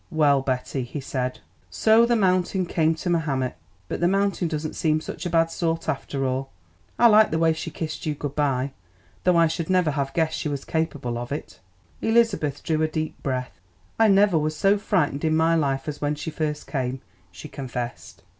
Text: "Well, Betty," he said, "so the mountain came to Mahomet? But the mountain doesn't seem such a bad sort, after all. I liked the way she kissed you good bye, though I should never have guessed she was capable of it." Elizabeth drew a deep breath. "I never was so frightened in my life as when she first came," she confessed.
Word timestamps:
"Well, 0.09 0.41
Betty," 0.41 0.81
he 0.81 0.99
said, 0.99 1.41
"so 1.69 2.07
the 2.07 2.15
mountain 2.15 2.65
came 2.65 2.95
to 2.95 3.09
Mahomet? 3.11 3.55
But 3.87 3.99
the 3.99 4.07
mountain 4.07 4.47
doesn't 4.47 4.73
seem 4.73 4.99
such 4.99 5.27
a 5.27 5.29
bad 5.29 5.51
sort, 5.51 5.87
after 5.87 6.25
all. 6.25 6.49
I 6.97 7.05
liked 7.05 7.29
the 7.29 7.37
way 7.37 7.53
she 7.53 7.69
kissed 7.69 8.07
you 8.07 8.15
good 8.15 8.35
bye, 8.35 8.71
though 9.25 9.37
I 9.37 9.45
should 9.45 9.69
never 9.69 9.91
have 9.91 10.15
guessed 10.15 10.39
she 10.39 10.49
was 10.49 10.65
capable 10.65 11.19
of 11.19 11.31
it." 11.31 11.59
Elizabeth 12.01 12.63
drew 12.63 12.81
a 12.81 12.87
deep 12.87 13.21
breath. 13.21 13.59
"I 13.99 14.07
never 14.07 14.39
was 14.39 14.57
so 14.57 14.79
frightened 14.79 15.23
in 15.23 15.37
my 15.37 15.53
life 15.53 15.87
as 15.87 16.01
when 16.01 16.15
she 16.15 16.31
first 16.31 16.65
came," 16.65 17.01
she 17.31 17.47
confessed. 17.47 18.23